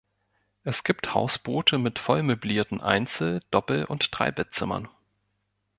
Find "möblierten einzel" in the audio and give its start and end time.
2.23-3.43